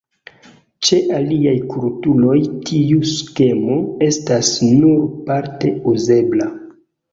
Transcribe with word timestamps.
Ĉe 0.87 0.97
aliaj 1.17 1.53
kulturoj 1.73 2.39
tiu 2.71 3.05
skemo 3.11 3.77
estas 4.09 4.51
nur 4.81 5.07
parte 5.31 5.77
uzebla. 5.95 6.53